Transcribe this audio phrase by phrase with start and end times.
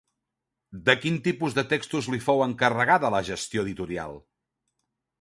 [0.87, 4.21] De quin tipus de textos li fou encarregada la gestió editorial?